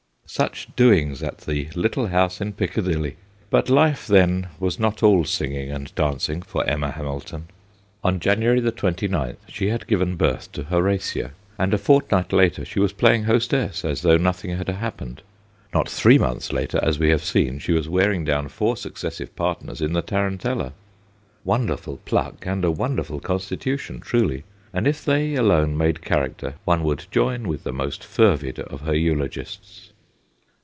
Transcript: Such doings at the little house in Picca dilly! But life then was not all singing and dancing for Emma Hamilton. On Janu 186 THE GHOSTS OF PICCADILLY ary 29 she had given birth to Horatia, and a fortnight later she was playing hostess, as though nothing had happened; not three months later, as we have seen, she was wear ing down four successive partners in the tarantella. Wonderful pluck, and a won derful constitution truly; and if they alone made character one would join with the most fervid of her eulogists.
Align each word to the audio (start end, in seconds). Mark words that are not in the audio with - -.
Such 0.33 0.69
doings 0.77 1.21
at 1.21 1.39
the 1.39 1.67
little 1.75 2.07
house 2.07 2.39
in 2.39 2.53
Picca 2.53 2.81
dilly! 2.83 3.17
But 3.49 3.69
life 3.69 4.07
then 4.07 4.47
was 4.61 4.79
not 4.79 5.03
all 5.03 5.25
singing 5.25 5.69
and 5.69 5.93
dancing 5.93 6.41
for 6.41 6.63
Emma 6.65 6.89
Hamilton. 6.91 7.49
On 8.01 8.17
Janu 8.17 8.55
186 8.61 8.61
THE 8.61 8.61
GHOSTS 8.61 8.63
OF 8.63 8.77
PICCADILLY 8.77 8.81
ary 8.81 9.35
29 9.35 9.37
she 9.49 9.67
had 9.67 9.87
given 9.87 10.15
birth 10.15 10.49
to 10.53 10.63
Horatia, 10.63 11.31
and 11.59 11.73
a 11.73 11.77
fortnight 11.77 12.31
later 12.31 12.63
she 12.63 12.79
was 12.79 12.93
playing 12.93 13.25
hostess, 13.25 13.83
as 13.83 14.03
though 14.03 14.15
nothing 14.15 14.55
had 14.55 14.69
happened; 14.69 15.21
not 15.73 15.89
three 15.89 16.17
months 16.17 16.53
later, 16.53 16.79
as 16.81 16.97
we 16.97 17.09
have 17.09 17.25
seen, 17.25 17.59
she 17.59 17.73
was 17.73 17.89
wear 17.89 18.13
ing 18.13 18.23
down 18.23 18.47
four 18.47 18.77
successive 18.77 19.35
partners 19.35 19.81
in 19.81 19.91
the 19.91 20.01
tarantella. 20.01 20.71
Wonderful 21.43 21.97
pluck, 22.05 22.45
and 22.45 22.63
a 22.63 22.71
won 22.71 22.95
derful 22.95 23.19
constitution 23.19 23.99
truly; 23.99 24.45
and 24.71 24.87
if 24.87 25.03
they 25.03 25.35
alone 25.35 25.75
made 25.77 26.01
character 26.01 26.53
one 26.63 26.83
would 26.85 27.07
join 27.11 27.49
with 27.49 27.65
the 27.65 27.73
most 27.73 28.01
fervid 28.01 28.59
of 28.59 28.79
her 28.83 28.95
eulogists. 28.95 29.89